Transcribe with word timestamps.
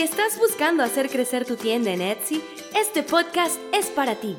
Si 0.00 0.04
estás 0.04 0.38
buscando 0.38 0.82
hacer 0.82 1.10
crecer 1.10 1.44
tu 1.44 1.56
tienda 1.56 1.90
en 1.90 2.00
Etsy, 2.00 2.40
este 2.74 3.02
podcast 3.02 3.60
es 3.74 3.90
para 3.90 4.14
ti. 4.14 4.34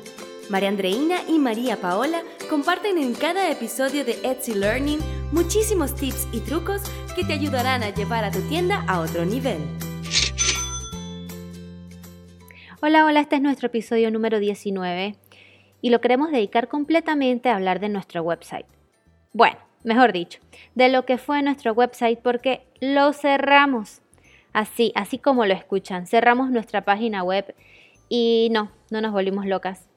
María 0.50 0.68
Andreina 0.68 1.18
y 1.28 1.38
María 1.38 1.76
Paola 1.76 2.24
comparten 2.50 2.98
en 2.98 3.14
cada 3.14 3.48
episodio 3.48 4.04
de 4.04 4.18
Etsy 4.24 4.54
Learning 4.54 4.98
muchísimos 5.30 5.94
tips 5.94 6.26
y 6.32 6.40
trucos 6.40 6.82
que 7.14 7.22
te 7.22 7.34
ayudarán 7.34 7.84
a 7.84 7.90
llevar 7.94 8.24
a 8.24 8.32
tu 8.32 8.40
tienda 8.48 8.84
a 8.88 8.98
otro 8.98 9.24
nivel. 9.24 9.58
Hola, 12.80 13.04
hola, 13.04 13.20
este 13.20 13.36
es 13.36 13.42
nuestro 13.42 13.68
episodio 13.68 14.10
número 14.10 14.40
19 14.40 15.14
y 15.80 15.90
lo 15.90 16.00
queremos 16.00 16.32
dedicar 16.32 16.66
completamente 16.66 17.50
a 17.50 17.54
hablar 17.54 17.78
de 17.78 17.88
nuestro 17.88 18.22
website. 18.22 18.66
Bueno, 19.32 19.58
mejor 19.84 20.12
dicho, 20.12 20.40
de 20.74 20.88
lo 20.88 21.04
que 21.06 21.18
fue 21.18 21.40
nuestro 21.40 21.72
website 21.72 22.18
porque 22.18 22.66
lo 22.80 23.12
cerramos. 23.12 24.01
Así, 24.52 24.92
así 24.94 25.18
como 25.18 25.46
lo 25.46 25.54
escuchan, 25.54 26.06
cerramos 26.06 26.50
nuestra 26.50 26.84
página 26.84 27.22
web 27.22 27.54
y 28.08 28.48
no, 28.52 28.70
no 28.90 29.00
nos 29.00 29.12
volvimos 29.12 29.46
locas. 29.46 29.88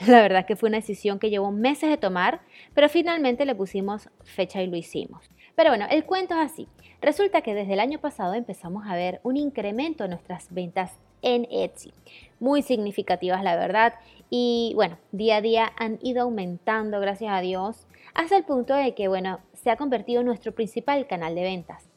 La 0.06 0.22
verdad 0.22 0.46
que 0.46 0.56
fue 0.56 0.68
una 0.68 0.78
decisión 0.78 1.18
que 1.18 1.30
llevó 1.30 1.52
meses 1.52 1.90
de 1.90 1.96
tomar, 1.96 2.40
pero 2.74 2.88
finalmente 2.88 3.44
le 3.44 3.54
pusimos 3.54 4.08
fecha 4.24 4.62
y 4.62 4.66
lo 4.66 4.76
hicimos. 4.76 5.30
Pero 5.54 5.70
bueno, 5.70 5.86
el 5.90 6.04
cuento 6.04 6.34
es 6.34 6.50
así. 6.50 6.68
Resulta 7.00 7.42
que 7.42 7.54
desde 7.54 7.74
el 7.74 7.80
año 7.80 8.00
pasado 8.00 8.34
empezamos 8.34 8.86
a 8.86 8.94
ver 8.94 9.20
un 9.22 9.36
incremento 9.36 10.04
en 10.04 10.10
nuestras 10.10 10.52
ventas 10.52 10.98
en 11.22 11.46
Etsy. 11.50 11.92
Muy 12.38 12.62
significativas, 12.62 13.44
la 13.44 13.56
verdad. 13.56 13.94
Y 14.30 14.72
bueno, 14.74 14.98
día 15.12 15.36
a 15.36 15.40
día 15.40 15.72
han 15.76 15.98
ido 16.02 16.22
aumentando, 16.22 17.00
gracias 17.00 17.32
a 17.32 17.40
Dios, 17.40 17.86
hasta 18.14 18.36
el 18.36 18.44
punto 18.44 18.74
de 18.74 18.94
que, 18.94 19.08
bueno, 19.08 19.40
se 19.52 19.70
ha 19.70 19.76
convertido 19.76 20.20
en 20.20 20.26
nuestro 20.26 20.52
principal 20.52 21.06
canal 21.06 21.34
de 21.34 21.42
ventas. 21.42 21.90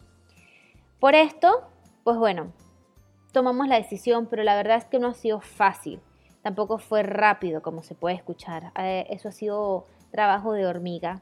Por 1.00 1.16
esto, 1.16 1.68
pues 2.04 2.18
bueno, 2.18 2.52
tomamos 3.32 3.68
la 3.68 3.76
decisión, 3.76 4.28
pero 4.28 4.44
la 4.44 4.56
verdad 4.56 4.78
es 4.78 4.86
que 4.86 5.00
no 5.00 5.08
ha 5.08 5.14
sido 5.14 5.42
fácil. 5.42 6.00
Tampoco 6.42 6.78
fue 6.78 7.04
rápido, 7.04 7.62
como 7.62 7.84
se 7.84 7.96
puede 7.96 8.16
escuchar. 8.16 8.72
Eh, 8.78 9.08
eso 9.10 9.30
ha 9.30 9.32
sido 9.32 9.86
trabajo 10.12 10.54
de 10.54 10.66
hormiga. 10.66 11.22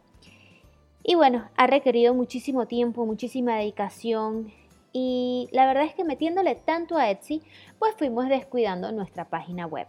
Y 1.04 1.16
bueno, 1.16 1.50
ha 1.56 1.68
requerido 1.68 2.14
muchísimo 2.14 2.68
tiempo, 2.68 3.06
muchísima 3.06 3.56
dedicación. 3.56 4.52
Y 4.94 5.48
la 5.52 5.66
verdad 5.66 5.86
es 5.86 5.96
que 5.96 6.04
metiéndole 6.04 6.56
tanto 6.56 6.98
a 6.98 7.10
Etsy, 7.10 7.42
pues 7.80 7.96
fuimos 7.96 8.28
descuidando 8.28 8.92
nuestra 8.92 9.30
página 9.30 9.66
web. 9.66 9.88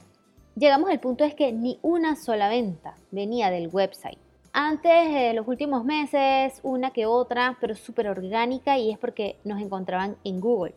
Llegamos 0.54 0.90
al 0.90 1.00
punto 1.00 1.24
es 1.24 1.34
que 1.34 1.52
ni 1.52 1.78
una 1.82 2.14
sola 2.14 2.48
venta 2.48 2.94
venía 3.10 3.50
del 3.50 3.68
website. 3.72 4.18
Antes, 4.54 5.10
de 5.14 5.32
los 5.32 5.48
últimos 5.48 5.82
meses, 5.82 6.60
una 6.62 6.90
que 6.90 7.06
otra, 7.06 7.56
pero 7.58 7.74
súper 7.74 8.08
orgánica 8.08 8.76
y 8.76 8.90
es 8.90 8.98
porque 8.98 9.36
nos 9.44 9.62
encontraban 9.62 10.18
en 10.24 10.40
Google. 10.40 10.74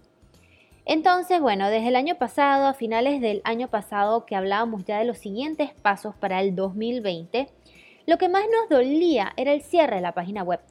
Entonces, 0.86 1.42
bueno, 1.42 1.70
desde 1.70 1.90
el 1.90 1.98
año 1.98 2.16
pasado, 2.16 2.68
a 2.68 2.73
finales 2.73 3.20
del 3.20 3.42
año 3.44 3.68
pasado, 3.68 4.26
que 4.26 4.38
hablábamos 4.38 4.86
ya 4.86 4.98
de 4.98 5.03
los 5.03 5.18
siguientes 5.18 5.73
pasos 5.73 6.16
para 6.16 6.40
el 6.40 6.56
2020, 6.56 7.50
lo 8.06 8.18
que 8.18 8.30
más 8.30 8.44
nos 8.44 8.70
dolía 8.70 9.34
era 9.36 9.52
el 9.52 9.62
cierre 9.62 9.98
de 9.98 10.02
la 10.02 10.14
página 10.14 10.42
web. 10.42 10.62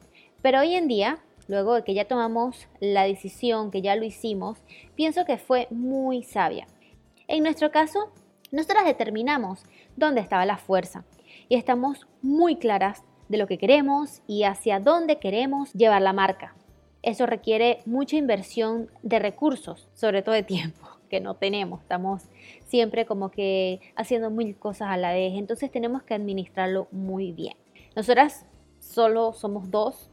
Pero 0.41 0.61
hoy 0.61 0.73
en 0.73 0.87
día, 0.87 1.19
luego 1.47 1.75
de 1.75 1.83
que 1.83 1.93
ya 1.93 2.07
tomamos 2.07 2.67
la 2.79 3.03
decisión, 3.03 3.69
que 3.69 3.83
ya 3.83 3.95
lo 3.95 4.03
hicimos, 4.03 4.63
pienso 4.95 5.25
que 5.25 5.37
fue 5.37 5.67
muy 5.69 6.23
sabia. 6.23 6.65
En 7.27 7.43
nuestro 7.43 7.69
caso, 7.69 8.11
nosotras 8.51 8.85
determinamos 8.85 9.63
dónde 9.95 10.21
estaba 10.21 10.47
la 10.47 10.57
fuerza 10.57 11.03
y 11.49 11.55
estamos 11.55 12.07
muy 12.21 12.55
claras 12.55 13.03
de 13.29 13.37
lo 13.37 13.47
que 13.47 13.57
queremos 13.57 14.21
y 14.27 14.43
hacia 14.43 14.79
dónde 14.79 15.19
queremos 15.19 15.73
llevar 15.73 16.01
la 16.01 16.13
marca. 16.13 16.55
Eso 17.01 17.25
requiere 17.25 17.79
mucha 17.85 18.15
inversión 18.17 18.89
de 19.03 19.19
recursos, 19.19 19.89
sobre 19.93 20.21
todo 20.21 20.33
de 20.33 20.43
tiempo, 20.43 20.87
que 21.09 21.19
no 21.19 21.35
tenemos. 21.35 21.81
Estamos 21.81 22.23
siempre 22.65 23.05
como 23.05 23.29
que 23.29 23.79
haciendo 23.95 24.29
mil 24.29 24.57
cosas 24.57 24.89
a 24.89 24.97
la 24.97 25.13
vez, 25.13 25.33
entonces 25.35 25.71
tenemos 25.71 26.03
que 26.03 26.13
administrarlo 26.13 26.87
muy 26.91 27.31
bien. 27.31 27.55
Nosotras 27.95 28.45
solo 28.79 29.33
somos 29.33 29.71
dos 29.71 30.09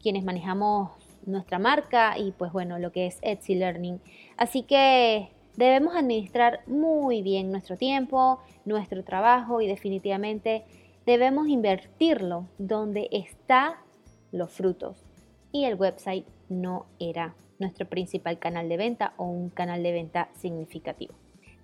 quienes 0.00 0.24
manejamos 0.24 0.90
nuestra 1.26 1.58
marca 1.58 2.16
y 2.16 2.32
pues 2.32 2.52
bueno, 2.52 2.78
lo 2.78 2.92
que 2.92 3.06
es 3.06 3.18
Etsy 3.22 3.54
Learning. 3.54 4.00
Así 4.36 4.62
que 4.62 5.30
debemos 5.58 5.96
administrar 5.96 6.60
muy 6.68 7.20
bien 7.20 7.50
nuestro 7.50 7.76
tiempo, 7.76 8.38
nuestro 8.64 9.02
trabajo 9.02 9.60
y 9.60 9.66
definitivamente 9.66 10.62
debemos 11.04 11.48
invertirlo 11.48 12.46
donde 12.58 13.08
están 13.10 13.72
los 14.30 14.52
frutos. 14.52 15.04
Y 15.50 15.64
el 15.64 15.74
website 15.74 16.26
no 16.48 16.86
era 17.00 17.34
nuestro 17.58 17.88
principal 17.88 18.38
canal 18.38 18.68
de 18.68 18.76
venta 18.76 19.14
o 19.16 19.24
un 19.24 19.50
canal 19.50 19.82
de 19.82 19.90
venta 19.90 20.28
significativo. 20.34 21.14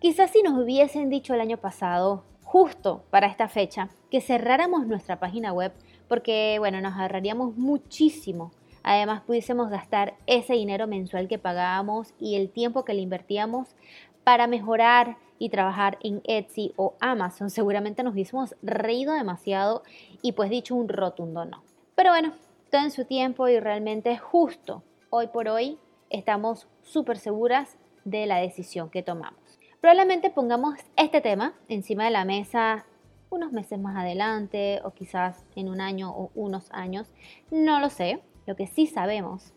Quizás 0.00 0.30
si 0.32 0.42
nos 0.42 0.58
hubiesen 0.58 1.08
dicho 1.08 1.32
el 1.32 1.40
año 1.40 1.58
pasado, 1.58 2.24
justo 2.42 3.04
para 3.10 3.28
esta 3.28 3.46
fecha, 3.46 3.90
que 4.10 4.20
cerráramos 4.20 4.88
nuestra 4.88 5.20
página 5.20 5.52
web 5.52 5.72
porque, 6.08 6.56
bueno, 6.58 6.80
nos 6.80 6.94
ahorraríamos 6.94 7.56
muchísimo. 7.56 8.50
Además, 8.84 9.22
pudiésemos 9.22 9.70
gastar 9.70 10.14
ese 10.26 10.52
dinero 10.52 10.86
mensual 10.86 11.26
que 11.26 11.38
pagábamos 11.38 12.14
y 12.20 12.36
el 12.36 12.50
tiempo 12.50 12.84
que 12.84 12.94
le 12.94 13.00
invertíamos 13.00 13.74
para 14.22 14.46
mejorar 14.46 15.16
y 15.38 15.48
trabajar 15.48 15.98
en 16.02 16.20
Etsy 16.24 16.72
o 16.76 16.94
Amazon, 17.00 17.50
seguramente 17.50 18.02
nos 18.02 18.14
hubiésemos 18.14 18.54
reído 18.62 19.14
demasiado 19.14 19.82
y 20.22 20.32
pues 20.32 20.50
dicho 20.50 20.74
un 20.74 20.88
rotundo 20.88 21.44
no. 21.44 21.62
Pero 21.94 22.10
bueno, 22.10 22.32
todo 22.70 22.82
en 22.82 22.90
su 22.90 23.04
tiempo 23.04 23.48
y 23.48 23.58
realmente 23.58 24.16
justo. 24.16 24.82
Hoy 25.10 25.26
por 25.28 25.48
hoy 25.48 25.78
estamos 26.10 26.68
súper 26.82 27.18
seguras 27.18 27.76
de 28.04 28.26
la 28.26 28.36
decisión 28.36 28.90
que 28.90 29.02
tomamos. 29.02 29.58
Probablemente 29.80 30.30
pongamos 30.30 30.78
este 30.96 31.20
tema 31.20 31.54
encima 31.68 32.04
de 32.04 32.10
la 32.10 32.24
mesa 32.24 32.86
unos 33.30 33.52
meses 33.52 33.78
más 33.78 33.96
adelante 33.96 34.80
o 34.84 34.92
quizás 34.92 35.44
en 35.56 35.68
un 35.68 35.80
año 35.80 36.10
o 36.10 36.30
unos 36.34 36.70
años, 36.70 37.12
no 37.50 37.80
lo 37.80 37.90
sé. 37.90 38.22
Lo 38.46 38.56
que 38.56 38.66
sí 38.66 38.86
sabemos 38.86 39.52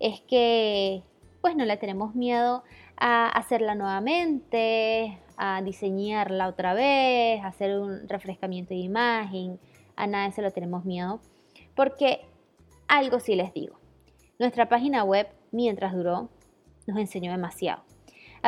es 0.00 0.20
que 0.20 1.02
pues 1.40 1.56
no 1.56 1.64
le 1.64 1.76
tenemos 1.76 2.14
miedo 2.14 2.64
a 2.96 3.28
hacerla 3.28 3.74
nuevamente, 3.74 5.18
a 5.36 5.62
diseñarla 5.62 6.48
otra 6.48 6.74
vez, 6.74 7.42
a 7.42 7.48
hacer 7.48 7.78
un 7.78 8.08
refrescamiento 8.08 8.70
de 8.70 8.80
imagen, 8.80 9.60
a 9.96 10.06
nada 10.06 10.24
de 10.24 10.30
eso 10.30 10.42
le 10.42 10.50
tenemos 10.50 10.84
miedo, 10.84 11.20
porque 11.74 12.20
algo 12.88 13.20
sí 13.20 13.36
les 13.36 13.52
digo, 13.52 13.78
nuestra 14.38 14.68
página 14.68 15.04
web, 15.04 15.28
mientras 15.52 15.94
duró, 15.94 16.30
nos 16.86 16.98
enseñó 16.98 17.30
demasiado. 17.30 17.82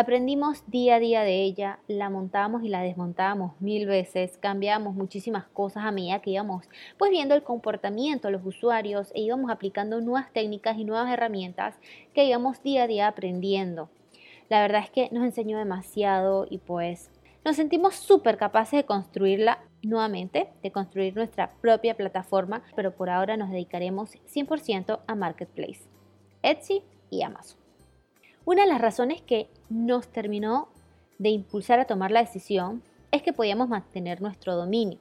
Aprendimos 0.00 0.62
día 0.70 0.94
a 0.94 1.00
día 1.00 1.22
de 1.22 1.42
ella, 1.42 1.80
la 1.88 2.08
montábamos 2.08 2.62
y 2.62 2.68
la 2.68 2.82
desmontábamos 2.82 3.60
mil 3.60 3.84
veces, 3.84 4.38
cambiábamos 4.38 4.94
muchísimas 4.94 5.48
cosas 5.48 5.84
a 5.84 5.90
medida 5.90 6.22
que 6.22 6.30
íbamos 6.30 6.68
pues 6.96 7.10
viendo 7.10 7.34
el 7.34 7.42
comportamiento 7.42 8.28
de 8.28 8.32
los 8.34 8.46
usuarios 8.46 9.10
e 9.12 9.22
íbamos 9.22 9.50
aplicando 9.50 10.00
nuevas 10.00 10.32
técnicas 10.32 10.78
y 10.78 10.84
nuevas 10.84 11.12
herramientas 11.12 11.74
que 12.14 12.26
íbamos 12.26 12.62
día 12.62 12.84
a 12.84 12.86
día 12.86 13.08
aprendiendo. 13.08 13.90
La 14.48 14.60
verdad 14.60 14.84
es 14.84 14.90
que 14.90 15.08
nos 15.10 15.24
enseñó 15.24 15.58
demasiado 15.58 16.46
y 16.48 16.58
pues 16.58 17.10
nos 17.44 17.56
sentimos 17.56 17.96
súper 17.96 18.36
capaces 18.36 18.76
de 18.76 18.86
construirla 18.86 19.64
nuevamente, 19.82 20.48
de 20.62 20.70
construir 20.70 21.16
nuestra 21.16 21.50
propia 21.60 21.96
plataforma, 21.96 22.62
pero 22.76 22.94
por 22.94 23.10
ahora 23.10 23.36
nos 23.36 23.50
dedicaremos 23.50 24.12
100% 24.32 25.00
a 25.04 25.14
Marketplace, 25.16 25.88
Etsy 26.44 26.84
y 27.10 27.22
Amazon. 27.22 27.57
Una 28.48 28.62
de 28.62 28.68
las 28.68 28.80
razones 28.80 29.20
que 29.20 29.50
nos 29.68 30.08
terminó 30.08 30.68
de 31.18 31.28
impulsar 31.28 31.80
a 31.80 31.84
tomar 31.84 32.10
la 32.10 32.20
decisión 32.20 32.82
es 33.10 33.20
que 33.20 33.34
podíamos 33.34 33.68
mantener 33.68 34.22
nuestro 34.22 34.56
dominio. 34.56 34.98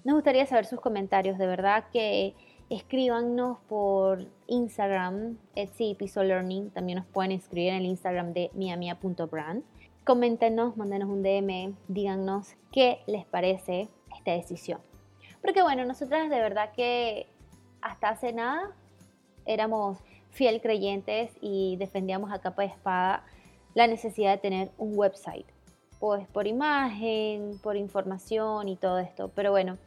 Nos 0.06 0.16
gustaría 0.16 0.46
saber 0.46 0.66
sus 0.66 0.80
comentarios, 0.80 1.38
de 1.38 1.46
verdad 1.46 1.86
que 1.92 2.34
escríbanos 2.70 3.58
por 3.68 4.26
Instagram, 4.48 5.38
Etsy 5.54 5.94
Piso 5.96 6.24
Learning, 6.24 6.70
también 6.70 7.00
nos 7.00 7.08
pueden 7.08 7.34
escribir 7.34 7.74
en 7.74 7.76
el 7.76 7.86
Instagram 7.86 8.32
de 8.32 8.50
miamia.brand. 8.54 9.64
Coméntenos, 10.06 10.78
mándenos 10.78 11.10
un 11.10 11.22
DM, 11.22 11.76
díganos 11.90 12.56
qué 12.72 13.02
les 13.06 13.26
parece 13.26 13.90
esta 14.16 14.32
decisión. 14.32 14.80
Porque 15.42 15.62
bueno, 15.62 15.84
nosotras 15.84 16.30
de 16.30 16.40
verdad 16.40 16.72
que 16.74 17.28
hasta 17.82 18.10
hace 18.10 18.32
nada 18.32 18.72
éramos 19.46 19.98
fiel 20.30 20.62
creyentes 20.62 21.32
y 21.42 21.76
defendíamos 21.76 22.32
a 22.32 22.40
capa 22.40 22.62
de 22.62 22.70
espada 22.70 23.26
la 23.76 23.88
necesidad 23.88 24.32
de 24.32 24.38
tener 24.40 24.72
un 24.80 24.98
website. 24.98 25.46
pues 26.00 26.28
por 26.28 26.46
imagen, 26.46 27.58
por 27.64 27.78
información 27.78 28.68
y 28.68 28.76
todo 28.76 29.00
esto. 29.00 29.32
Pero 29.34 29.52
bueno, 29.52 29.78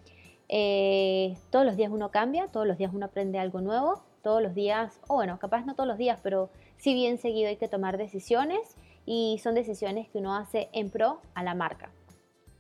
eh, 0.49 1.37
todos 1.51 1.67
los 1.67 1.77
días 1.77 1.91
uno 1.93 2.11
cambia, 2.11 2.49
todos 2.49 2.67
los 2.67 2.79
días 2.79 2.93
uno 2.95 3.07
aprende 3.07 3.39
algo 3.39 3.61
nuevo, 3.61 4.03
todos 4.23 4.43
los 4.43 4.55
días, 4.55 5.01
o 5.07 5.17
bueno, 5.17 5.39
capaz 5.39 5.65
no 5.67 5.75
todos 5.75 5.87
los 5.87 5.99
días, 5.99 6.19
pero 6.23 6.51
sí 6.77 6.95
bien 6.95 7.19
seguido 7.19 7.49
hay 7.49 7.57
que 7.57 7.69
tomar 7.69 7.99
decisiones 7.99 8.77
y 9.05 9.39
son 9.43 9.55
decisiones 9.55 10.09
que 10.09 10.19
uno 10.19 10.35
hace 10.35 10.69
en 10.73 10.91
pro 10.91 11.21
a 11.35 11.43
la 11.43 11.55
marca. 11.55 11.91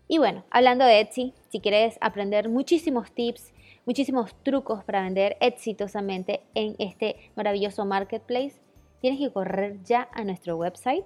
Y 0.09 0.19
bueno, 0.19 0.45
hablando 0.51 0.85
de 0.85 1.01
Etsy, 1.01 1.35
si 1.49 1.61
quieres 1.61 1.99
aprender 2.01 2.49
muchísimos 2.49 3.13
tips, 3.13 3.53
muchísimos 3.87 4.35
trucos 4.43 4.85
para 4.85 5.03
vender 5.03 5.37
exitosamente 5.41 6.43
en 6.55 6.77
este 6.79 7.17
maravilloso 7.35 7.85
marketplace, 7.85 8.61
tienes 9.01 9.19
que 9.19 9.33
correr 9.33 9.83
ya 9.83 10.09
a 10.13 10.25
nuestro 10.25 10.57
website 10.57 11.05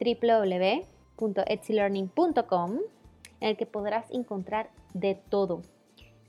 www.etsylearning.com 0.00 2.78
en 3.40 3.48
el 3.48 3.56
que 3.56 3.66
podrás 3.66 4.10
encontrar 4.10 4.70
de 4.94 5.14
todo 5.14 5.62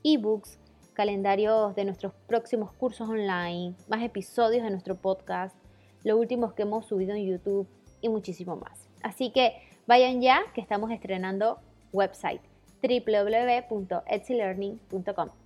ebooks, 0.03 0.59
calendarios 0.93 1.73
de 1.75 1.83
nuestros 1.83 2.13
próximos 2.27 2.71
cursos 2.73 3.09
online, 3.09 3.73
más 3.87 4.03
episodios 4.03 4.63
de 4.63 4.69
nuestro 4.69 4.93
podcast, 4.95 5.57
lo 6.03 6.15
últimos 6.17 6.53
que 6.53 6.61
hemos 6.61 6.85
subido 6.85 7.15
en 7.15 7.25
YouTube 7.25 7.67
y 8.01 8.09
muchísimo 8.09 8.55
más. 8.55 8.87
Así 9.01 9.31
que 9.31 9.55
vayan 9.87 10.21
ya 10.21 10.43
que 10.53 10.61
estamos 10.61 10.91
estrenando 10.91 11.57
website 11.91 12.41
www.etsylearning.com. 12.81 15.44